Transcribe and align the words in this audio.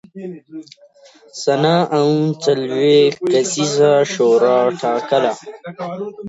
سنا 1.41 1.75
او 1.97 2.07
څلوېښت 2.43 3.19
کسیزه 3.31 3.91
شورا 4.13 4.57
ټاکله 4.81 5.31